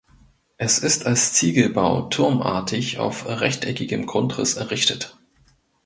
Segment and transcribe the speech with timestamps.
[0.57, 5.19] Es ist als Ziegelbau turmartig auf rechteckigem Grundriss errichtet.